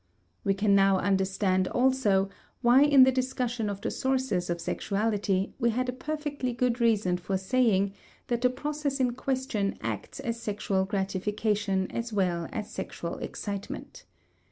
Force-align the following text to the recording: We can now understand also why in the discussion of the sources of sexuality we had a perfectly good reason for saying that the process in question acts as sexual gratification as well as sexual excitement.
We 0.43 0.55
can 0.55 0.73
now 0.73 0.97
understand 0.97 1.67
also 1.67 2.29
why 2.63 2.81
in 2.81 3.03
the 3.03 3.11
discussion 3.11 3.69
of 3.69 3.81
the 3.81 3.91
sources 3.91 4.49
of 4.49 4.59
sexuality 4.59 5.53
we 5.59 5.69
had 5.69 5.89
a 5.89 5.93
perfectly 5.93 6.53
good 6.53 6.81
reason 6.81 7.17
for 7.17 7.37
saying 7.37 7.93
that 8.25 8.41
the 8.41 8.49
process 8.49 8.99
in 8.99 9.13
question 9.13 9.77
acts 9.79 10.19
as 10.19 10.41
sexual 10.41 10.85
gratification 10.85 11.85
as 11.91 12.11
well 12.11 12.49
as 12.51 12.71
sexual 12.71 13.19
excitement. 13.19 14.05